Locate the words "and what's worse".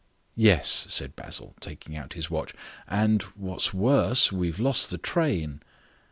2.87-4.31